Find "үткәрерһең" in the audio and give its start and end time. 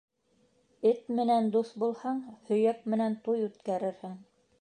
3.49-4.17